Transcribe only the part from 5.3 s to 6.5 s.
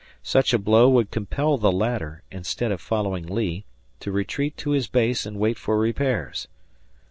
wait for repairs.